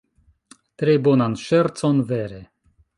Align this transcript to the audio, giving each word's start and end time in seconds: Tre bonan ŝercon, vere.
Tre 0.83 0.97
bonan 1.09 1.37
ŝercon, 1.45 2.05
vere. 2.13 2.45